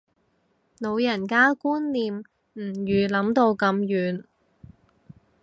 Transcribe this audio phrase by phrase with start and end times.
[0.79, 4.23] 老人家觀念唔預諗到咁遠